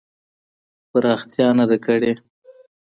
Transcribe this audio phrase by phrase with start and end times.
[0.89, 2.13] پراختیا نه ده کړې.